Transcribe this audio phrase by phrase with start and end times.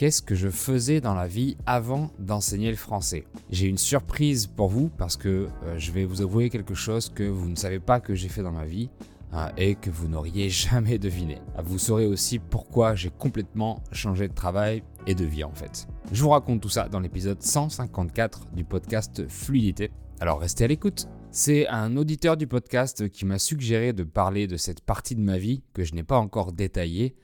[0.00, 3.26] qu'est-ce que je faisais dans la vie avant d'enseigner le français.
[3.50, 7.22] J'ai une surprise pour vous parce que euh, je vais vous avouer quelque chose que
[7.22, 8.88] vous ne savez pas que j'ai fait dans ma vie
[9.34, 11.36] hein, et que vous n'auriez jamais deviné.
[11.62, 15.86] Vous saurez aussi pourquoi j'ai complètement changé de travail et de vie en fait.
[16.12, 19.90] Je vous raconte tout ça dans l'épisode 154 du podcast Fluidité.
[20.18, 21.08] Alors restez à l'écoute.
[21.30, 25.36] C'est un auditeur du podcast qui m'a suggéré de parler de cette partie de ma
[25.36, 27.16] vie que je n'ai pas encore détaillée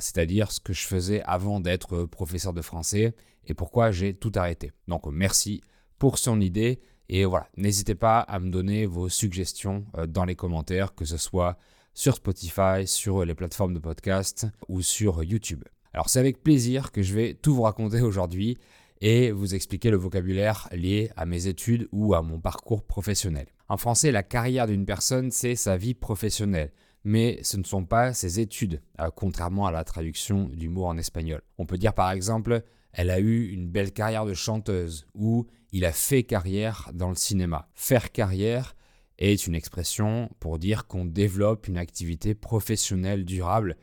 [0.00, 3.14] c'est-à-dire ce que je faisais avant d'être professeur de français
[3.46, 4.72] et pourquoi j'ai tout arrêté.
[4.88, 5.62] Donc merci
[5.98, 10.36] pour son idée et voilà, n'hésitez pas à me donner vos suggestions euh, dans les
[10.36, 11.58] commentaires, que ce soit
[11.92, 15.64] sur Spotify, sur les plateformes de podcast ou sur YouTube.
[15.92, 18.56] Alors c'est avec plaisir que je vais tout vous raconter aujourd'hui
[19.00, 23.46] et vous expliquer le vocabulaire lié à mes études ou à mon parcours professionnel.
[23.68, 26.72] En français, la carrière d'une personne, c'est sa vie professionnelle
[27.04, 30.96] mais ce ne sont pas ses études, euh, contrairement à la traduction du mot en
[30.96, 31.42] espagnol.
[31.58, 32.62] On peut dire par exemple,
[32.92, 37.16] elle a eu une belle carrière de chanteuse ou il a fait carrière dans le
[37.16, 37.68] cinéma.
[37.74, 38.74] Faire carrière
[39.18, 43.76] est une expression pour dire qu'on développe une activité professionnelle durable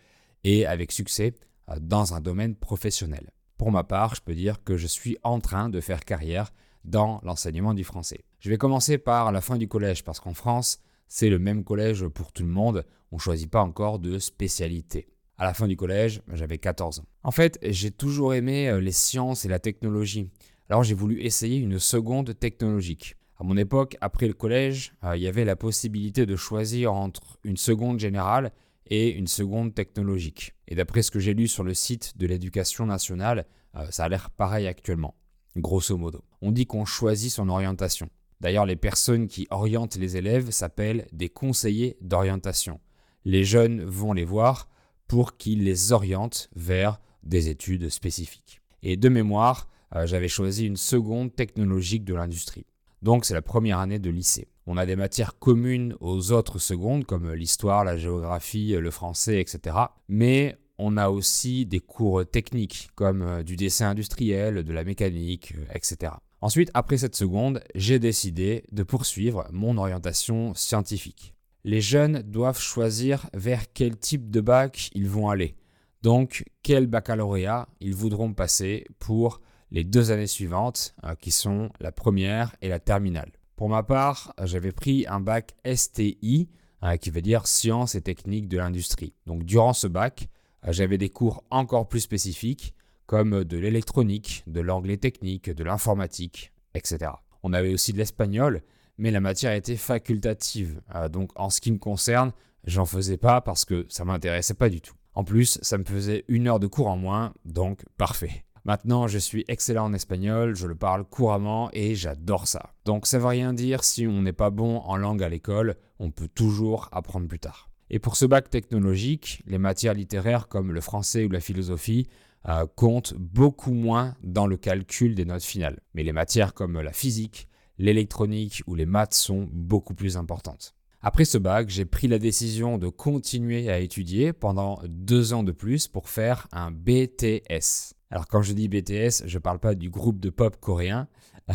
[0.43, 1.35] et avec succès
[1.69, 3.29] euh, dans un domaine professionnel.
[3.57, 6.51] Pour ma part, je peux dire que je suis en train de faire carrière
[6.83, 8.25] dans l'enseignement du français.
[8.39, 10.79] Je vais commencer par la fin du collège parce qu'en France,
[11.13, 15.09] c'est le même collège pour tout le monde, on ne choisit pas encore de spécialité.
[15.37, 17.05] À la fin du collège, j'avais 14 ans.
[17.23, 20.29] En fait, j'ai toujours aimé euh, les sciences et la technologie.
[20.69, 23.17] Alors j'ai voulu essayer une seconde technologique.
[23.35, 27.39] À mon époque, après le collège, euh, il y avait la possibilité de choisir entre
[27.43, 28.53] une seconde générale
[28.87, 30.55] et une seconde technologique.
[30.69, 33.45] Et d'après ce que j'ai lu sur le site de l'éducation nationale,
[33.75, 35.15] euh, ça a l'air pareil actuellement,
[35.57, 36.23] grosso modo.
[36.41, 38.09] On dit qu'on choisit son orientation.
[38.41, 42.79] D'ailleurs, les personnes qui orientent les élèves s'appellent des conseillers d'orientation.
[43.23, 44.67] Les jeunes vont les voir
[45.07, 48.59] pour qu'ils les orientent vers des études spécifiques.
[48.81, 52.65] Et de mémoire, euh, j'avais choisi une seconde technologique de l'industrie.
[53.03, 54.47] Donc c'est la première année de lycée.
[54.65, 59.75] On a des matières communes aux autres secondes, comme l'histoire, la géographie, le français, etc.
[60.07, 65.53] Mais on a aussi des cours techniques, comme euh, du dessin industriel, de la mécanique,
[65.59, 66.13] euh, etc.
[66.41, 71.35] Ensuite, après cette seconde, j'ai décidé de poursuivre mon orientation scientifique.
[71.63, 75.55] Les jeunes doivent choisir vers quel type de bac ils vont aller.
[76.01, 81.91] Donc, quel baccalauréat ils voudront passer pour les deux années suivantes, euh, qui sont la
[81.91, 83.31] première et la terminale.
[83.55, 86.49] Pour ma part, j'avais pris un bac STI,
[86.83, 89.13] euh, qui veut dire Sciences et Techniques de l'Industrie.
[89.27, 90.27] Donc, durant ce bac,
[90.65, 92.73] euh, j'avais des cours encore plus spécifiques
[93.11, 97.11] comme de l'électronique, de l'anglais technique, de l'informatique, etc.
[97.43, 98.61] On avait aussi de l'espagnol,
[98.97, 100.79] mais la matière était facultative.
[100.95, 102.31] Euh, donc en ce qui me concerne,
[102.63, 104.93] j'en faisais pas parce que ça m'intéressait pas du tout.
[105.13, 108.45] En plus, ça me faisait une heure de cours en moins, donc parfait.
[108.63, 112.71] Maintenant, je suis excellent en espagnol, je le parle couramment et j'adore ça.
[112.85, 116.11] Donc ça veut rien dire si on n'est pas bon en langue à l'école, on
[116.11, 117.69] peut toujours apprendre plus tard.
[117.89, 122.07] Et pour ce bac technologique, les matières littéraires comme le français ou la philosophie
[122.47, 125.79] euh, comptent beaucoup moins dans le calcul des notes finales.
[125.93, 127.47] Mais les matières comme la physique,
[127.77, 130.75] l'électronique ou les maths sont beaucoup plus importantes.
[131.03, 135.51] Après ce bac, j'ai pris la décision de continuer à étudier pendant deux ans de
[135.51, 137.95] plus pour faire un BTS.
[138.11, 141.07] Alors quand je dis BTS, je ne parle pas du groupe de pop coréen,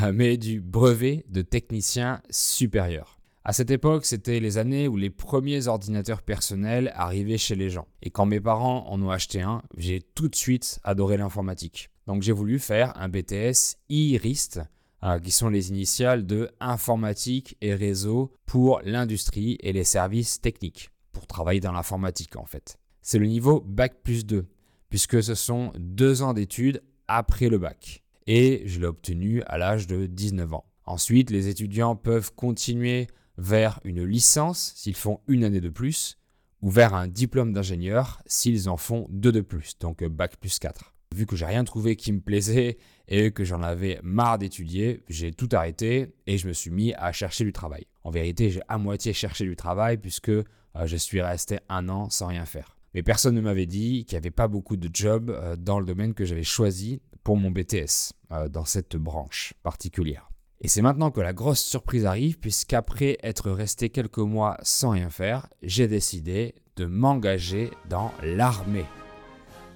[0.02, 3.15] euh, mais du brevet de technicien supérieur.
[3.48, 7.86] À cette époque, c'était les années où les premiers ordinateurs personnels arrivaient chez les gens.
[8.02, 11.90] Et quand mes parents en ont acheté un, j'ai tout de suite adoré l'informatique.
[12.08, 14.62] Donc j'ai voulu faire un BTS IRIST,
[15.04, 20.90] euh, qui sont les initiales de informatique et réseau pour l'industrie et les services techniques,
[21.12, 22.78] pour travailler dans l'informatique en fait.
[23.00, 24.48] C'est le niveau Bac plus 2,
[24.88, 28.02] puisque ce sont deux ans d'études après le bac.
[28.26, 30.64] Et je l'ai obtenu à l'âge de 19 ans.
[30.84, 33.06] Ensuite, les étudiants peuvent continuer
[33.38, 36.18] vers une licence s'ils font une année de plus,
[36.62, 40.94] ou vers un diplôme d'ingénieur s'ils en font deux de plus, donc bac plus 4.
[41.14, 42.78] Vu que j'ai rien trouvé qui me plaisait
[43.08, 47.12] et que j'en avais marre d'étudier, j'ai tout arrêté et je me suis mis à
[47.12, 47.86] chercher du travail.
[48.02, 50.44] En vérité, j'ai à moitié cherché du travail puisque euh,
[50.84, 52.76] je suis resté un an sans rien faire.
[52.94, 55.86] Mais personne ne m'avait dit qu'il n'y avait pas beaucoup de jobs euh, dans le
[55.86, 60.28] domaine que j'avais choisi pour mon BTS, euh, dans cette branche particulière.
[60.66, 65.10] Et c'est maintenant que la grosse surprise arrive, puisqu'après être resté quelques mois sans rien
[65.10, 68.84] faire, j'ai décidé de m'engager dans l'armée.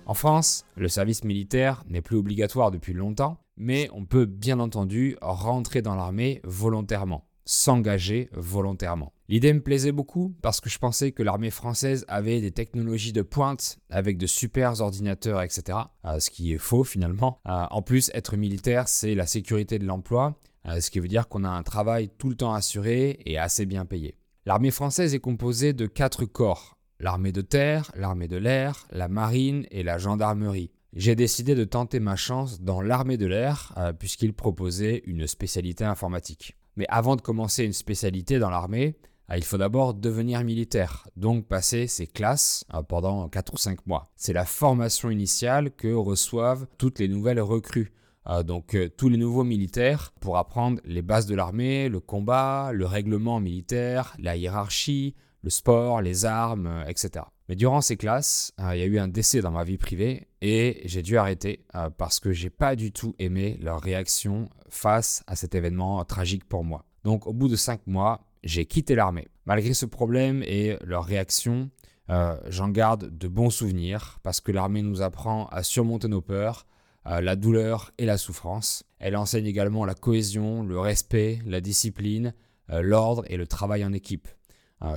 [0.05, 5.17] En France, le service militaire n'est plus obligatoire depuis longtemps, mais on peut bien entendu
[5.23, 9.13] rentrer dans l'armée volontairement, s'engager volontairement.
[9.29, 13.23] L'idée me plaisait beaucoup parce que je pensais que l'armée française avait des technologies de
[13.23, 15.79] pointe avec de super ordinateurs, etc.
[16.05, 17.39] Euh, ce qui est faux finalement.
[17.47, 20.35] Euh, en plus, être militaire, c'est la sécurité de l'emploi,
[20.67, 23.67] euh, ce qui veut dire qu'on a un travail tout le temps assuré et assez
[23.67, 24.17] bien payé.
[24.47, 26.79] L'armée française est composée de quatre corps.
[26.99, 30.71] L'armée de terre, l'armée de l'air, la marine et la gendarmerie.
[30.93, 36.57] J'ai décidé de tenter ma chance dans l'armée de l'air puisqu'il proposait une spécialité informatique.
[36.77, 38.97] Mais avant de commencer une spécialité dans l'armée,
[39.33, 43.87] ah, il faut d'abord devenir militaire, donc passer ses classes euh, pendant 4 ou 5
[43.87, 44.11] mois.
[44.17, 47.93] C'est la formation initiale que reçoivent toutes les nouvelles recrues.
[48.31, 52.71] Euh, donc euh, tous les nouveaux militaires pour apprendre les bases de l'armée, le combat,
[52.73, 57.25] le règlement militaire, la hiérarchie, le sport, les armes, etc.
[57.49, 60.83] Mais durant ces classes, il y a eu un décès dans ma vie privée et
[60.85, 61.65] j'ai dû arrêter
[61.97, 66.63] parce que j'ai pas du tout aimé leur réaction face à cet événement tragique pour
[66.63, 66.85] moi.
[67.03, 69.27] Donc au bout de 5 mois, j'ai quitté l'armée.
[69.47, 71.71] Malgré ce problème et leur réaction,
[72.11, 76.67] euh, j'en garde de bons souvenirs parce que l'armée nous apprend à surmonter nos peurs,
[76.67, 76.70] euh,
[77.05, 78.85] la douleur et la souffrance.
[78.99, 82.35] Elle enseigne également la cohésion, le respect, la discipline,
[82.71, 84.29] euh, l'ordre et le travail en équipe.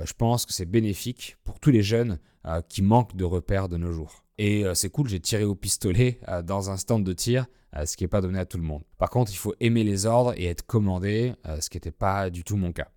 [0.04, 2.18] je pense que c'est bénéfique pour tous les jeunes
[2.68, 4.24] qui manquent de repères de nos jours.
[4.38, 7.46] Et c'est cool, j'ai tiré au pistolet dans un stand de tir,
[7.84, 8.82] ce qui n'est pas donné à tout le monde.
[8.96, 12.44] Par contre, il faut aimer les ordres et être commandé, ce qui n'était pas du
[12.44, 12.88] tout mon cas.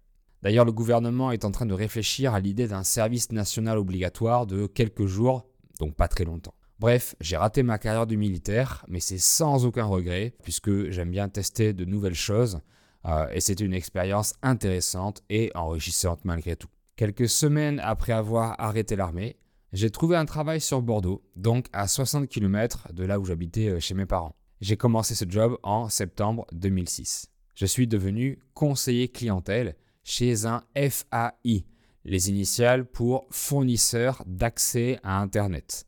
[0.44, 4.68] D'ailleurs, le gouvernement est en train de réfléchir à l'idée d'un service national obligatoire de
[4.68, 5.46] quelques jours,
[5.80, 6.54] donc pas très longtemps.
[6.80, 11.28] Bref, j'ai raté ma carrière de militaire, mais c'est sans aucun regret, puisque j'aime bien
[11.28, 12.60] tester de nouvelles choses,
[13.06, 16.68] euh, et c'était une expérience intéressante et enrichissante malgré tout.
[16.96, 19.38] Quelques semaines après avoir arrêté l'armée,
[19.74, 23.80] j'ai trouvé un travail sur Bordeaux, donc à 60 km de là où j'habitais euh,
[23.80, 24.36] chez mes parents.
[24.62, 27.32] J'ai commencé ce job en septembre 2006.
[27.56, 31.66] Je suis devenu conseiller clientèle, chez un FAI,
[32.06, 35.88] les initiales pour fournisseur d'accès à Internet.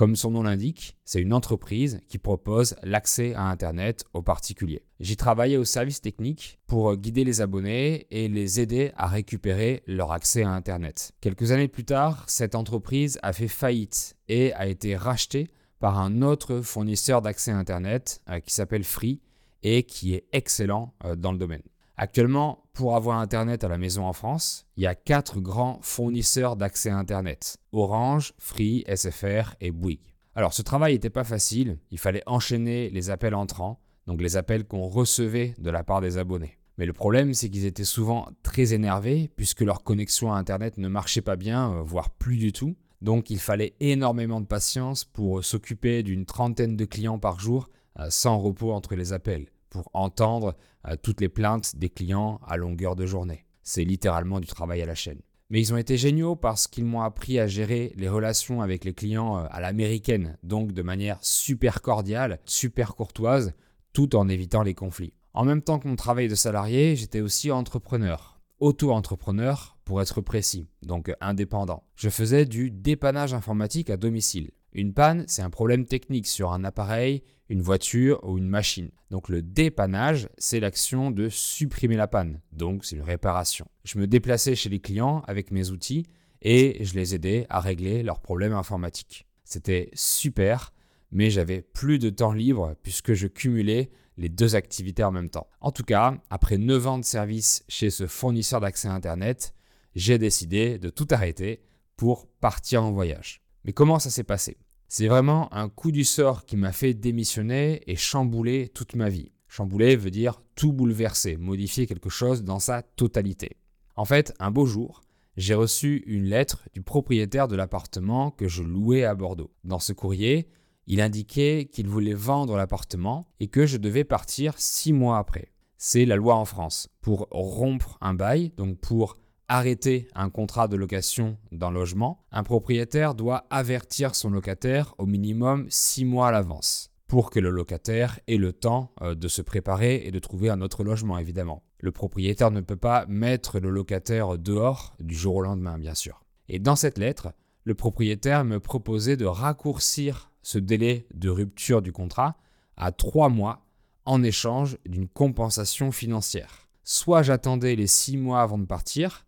[0.00, 4.82] Comme son nom l'indique, c'est une entreprise qui propose l'accès à Internet aux particuliers.
[4.98, 10.12] J'y travaillais au service technique pour guider les abonnés et les aider à récupérer leur
[10.12, 11.12] accès à Internet.
[11.20, 15.48] Quelques années plus tard, cette entreprise a fait faillite et a été rachetée
[15.80, 19.20] par un autre fournisseur d'accès à Internet euh, qui s'appelle Free
[19.62, 21.60] et qui est excellent euh, dans le domaine.
[21.98, 26.56] Actuellement, pour avoir Internet à la maison en France, il y a quatre grands fournisseurs
[26.56, 27.58] d'accès à Internet.
[27.72, 30.14] Orange, Free, SFR et Bouygues.
[30.34, 34.64] Alors ce travail n'était pas facile, il fallait enchaîner les appels entrants, donc les appels
[34.64, 36.56] qu'on recevait de la part des abonnés.
[36.78, 40.88] Mais le problème, c'est qu'ils étaient souvent très énervés puisque leur connexion à Internet ne
[40.88, 42.76] marchait pas bien, euh, voire plus du tout.
[43.02, 47.68] Donc il fallait énormément de patience pour s'occuper d'une trentaine de clients par jour
[48.08, 50.56] sans repos entre les appels pour entendre
[50.86, 53.46] euh, toutes les plaintes des clients à longueur de journée.
[53.62, 55.20] C'est littéralement du travail à la chaîne.
[55.48, 58.94] Mais ils ont été géniaux parce qu'ils m'ont appris à gérer les relations avec les
[58.94, 63.54] clients euh, à l'américaine, donc de manière super cordiale, super courtoise,
[63.92, 65.14] tout en évitant les conflits.
[65.32, 70.68] En même temps que mon travail de salarié, j'étais aussi entrepreneur, auto-entrepreneur pour être précis,
[70.82, 71.84] donc indépendant.
[71.96, 74.50] Je faisais du dépannage informatique à domicile.
[74.72, 78.90] Une panne, c'est un problème technique sur un appareil, une voiture ou une machine.
[79.10, 82.40] Donc le dépannage, c'est l'action de supprimer la panne.
[82.52, 83.66] Donc c'est une réparation.
[83.84, 86.06] Je me déplaçais chez les clients avec mes outils
[86.42, 89.26] et je les aidais à régler leurs problèmes informatiques.
[89.44, 90.72] C'était super,
[91.10, 95.48] mais j'avais plus de temps libre puisque je cumulais les deux activités en même temps.
[95.60, 99.54] En tout cas, après 9 ans de service chez ce fournisseur d'accès Internet,
[99.96, 101.62] j'ai décidé de tout arrêter
[101.96, 103.42] pour partir en voyage.
[103.64, 104.56] Mais comment ça s'est passé?
[104.92, 109.30] C'est vraiment un coup du sort qui m'a fait démissionner et chambouler toute ma vie.
[109.46, 113.56] Chambouler veut dire tout bouleverser, modifier quelque chose dans sa totalité.
[113.94, 115.02] En fait, un beau jour,
[115.36, 119.52] j'ai reçu une lettre du propriétaire de l'appartement que je louais à Bordeaux.
[119.62, 120.48] Dans ce courrier,
[120.88, 125.52] il indiquait qu'il voulait vendre l'appartement et que je devais partir six mois après.
[125.78, 126.88] C'est la loi en France.
[127.00, 129.18] Pour rompre un bail, donc pour
[129.50, 135.66] arrêter un contrat de location d'un logement, un propriétaire doit avertir son locataire au minimum
[135.68, 140.06] 6 mois à l'avance pour que le locataire ait le temps euh, de se préparer
[140.06, 141.64] et de trouver un autre logement évidemment.
[141.80, 146.22] Le propriétaire ne peut pas mettre le locataire dehors du jour au lendemain bien sûr.
[146.48, 147.32] Et dans cette lettre,
[147.64, 152.36] le propriétaire me proposait de raccourcir ce délai de rupture du contrat
[152.76, 153.66] à 3 mois
[154.04, 156.68] en échange d'une compensation financière.
[156.84, 159.26] Soit j'attendais les 6 mois avant de partir,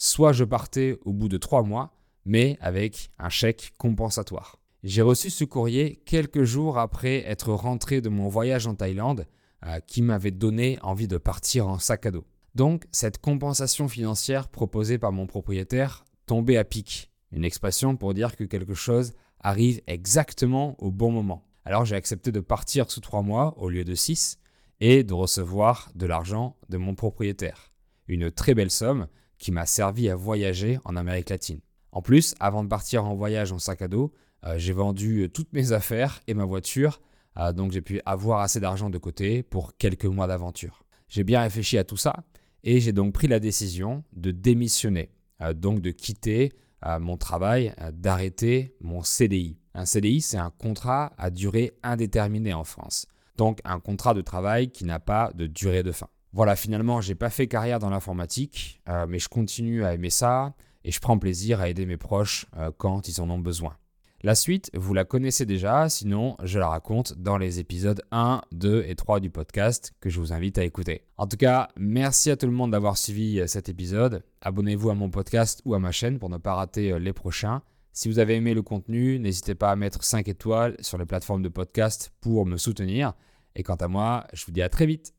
[0.00, 1.92] soit je partais au bout de trois mois,
[2.24, 4.58] mais avec un chèque compensatoire.
[4.82, 9.26] J'ai reçu ce courrier quelques jours après être rentré de mon voyage en Thaïlande,
[9.66, 12.24] euh, qui m'avait donné envie de partir en sac à dos.
[12.54, 17.10] Donc cette compensation financière proposée par mon propriétaire tombait à pic.
[17.30, 21.44] Une expression pour dire que quelque chose arrive exactement au bon moment.
[21.66, 24.38] Alors j'ai accepté de partir sous trois mois au lieu de six
[24.80, 27.70] et de recevoir de l'argent de mon propriétaire.
[28.08, 29.06] Une très belle somme
[29.40, 31.60] qui m'a servi à voyager en Amérique latine.
[31.90, 34.12] En plus, avant de partir en voyage en sac à dos,
[34.46, 37.00] euh, j'ai vendu toutes mes affaires et ma voiture,
[37.36, 40.84] euh, donc j'ai pu avoir assez d'argent de côté pour quelques mois d'aventure.
[41.08, 42.14] J'ai bien réfléchi à tout ça
[42.62, 46.52] et j'ai donc pris la décision de démissionner, euh, donc de quitter
[46.98, 49.58] mon travail, d'arrêter mon CDI.
[49.74, 53.04] Un CDI, c'est un contrat à durée indéterminée en France.
[53.36, 56.08] Donc un contrat de travail qui n'a pas de durée de fin.
[56.32, 60.92] Voilà, finalement, j'ai pas fait carrière dans l'informatique, mais je continue à aimer ça et
[60.92, 62.46] je prends plaisir à aider mes proches
[62.78, 63.76] quand ils en ont besoin.
[64.22, 68.84] La suite, vous la connaissez déjà, sinon je la raconte dans les épisodes 1, 2
[68.86, 71.06] et 3 du podcast que je vous invite à écouter.
[71.16, 74.22] En tout cas, merci à tout le monde d'avoir suivi euh, cet épisode.
[74.42, 77.62] Abonnez-vous à mon podcast ou à ma chaîne pour ne pas rater euh, les prochains.
[77.94, 81.42] Si vous avez aimé le contenu, n'hésitez pas à mettre 5 étoiles sur les plateformes
[81.42, 83.14] de podcast pour me soutenir.
[83.56, 85.14] Et quant à moi, je vous dis à très vite.